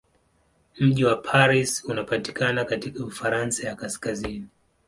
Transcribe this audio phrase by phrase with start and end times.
[0.79, 4.47] Mji wa Paris unapatikana katika Ufaransa ya kaskazini.